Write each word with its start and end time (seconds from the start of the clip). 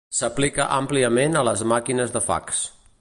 S'aplica 0.19 0.65
àmpliament 0.77 1.37
a 1.41 1.43
les 1.49 1.63
màquines 1.73 2.17
de 2.17 2.23
fax. 2.31 2.65